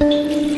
Música 0.00 0.57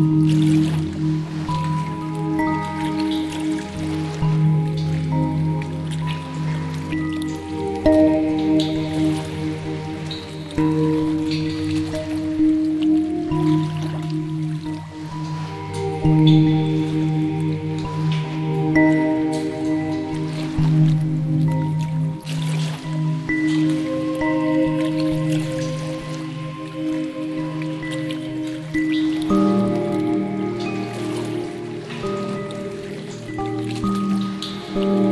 嗯 34.73 35.10